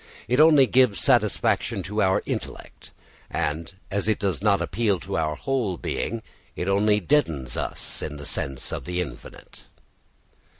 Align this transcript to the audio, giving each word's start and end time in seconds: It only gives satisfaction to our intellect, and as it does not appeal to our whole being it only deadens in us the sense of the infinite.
It 0.27 0.39
only 0.39 0.65
gives 0.65 0.99
satisfaction 0.99 1.83
to 1.83 2.01
our 2.01 2.23
intellect, 2.25 2.89
and 3.29 3.71
as 3.91 4.07
it 4.07 4.17
does 4.17 4.41
not 4.41 4.59
appeal 4.59 4.99
to 5.01 5.15
our 5.15 5.35
whole 5.35 5.77
being 5.77 6.23
it 6.55 6.67
only 6.67 6.99
deadens 6.99 7.55
in 7.55 7.61
us 7.63 7.99
the 7.99 8.25
sense 8.25 8.71
of 8.73 8.85
the 8.85 8.99
infinite. 8.99 9.65